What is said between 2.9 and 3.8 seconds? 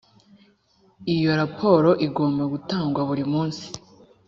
buri munsi